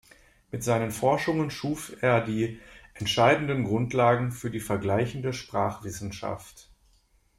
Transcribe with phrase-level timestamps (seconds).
[0.51, 2.59] Mit seinen Forschungen schuf er die
[2.95, 6.69] entscheidenden Grundlagen für die vergleichende Sprachwissenschaft.